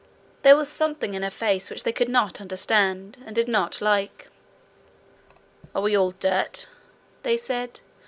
[0.41, 4.29] There was something in her face which they could not understand, and did not like.
[5.75, 6.65] 'Are we all dirt?'
[7.21, 7.81] they said.